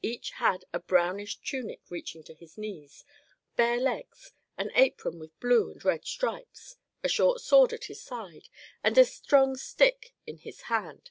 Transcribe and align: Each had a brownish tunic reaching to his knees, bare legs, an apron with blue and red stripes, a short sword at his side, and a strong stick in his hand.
Each 0.00 0.30
had 0.30 0.64
a 0.72 0.78
brownish 0.78 1.40
tunic 1.40 1.80
reaching 1.90 2.22
to 2.22 2.34
his 2.34 2.56
knees, 2.56 3.04
bare 3.56 3.78
legs, 3.80 4.30
an 4.56 4.70
apron 4.76 5.18
with 5.18 5.36
blue 5.40 5.72
and 5.72 5.84
red 5.84 6.06
stripes, 6.06 6.76
a 7.02 7.08
short 7.08 7.40
sword 7.40 7.72
at 7.72 7.86
his 7.86 8.00
side, 8.00 8.48
and 8.84 8.96
a 8.96 9.04
strong 9.04 9.56
stick 9.56 10.14
in 10.24 10.36
his 10.38 10.60
hand. 10.70 11.10